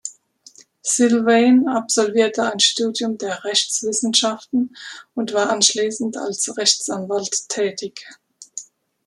[0.81, 4.75] Sylvain absolvierte ein Studium der Rechtswissenschaften
[5.13, 8.01] und war anschließend als Rechtsanwalt tätig.